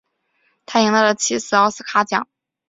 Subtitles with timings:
[0.65, 2.27] 他赢得了七次奥斯卡奖。